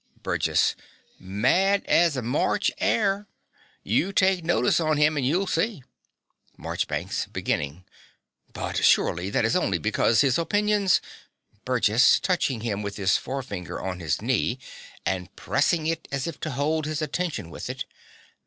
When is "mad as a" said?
1.19-2.23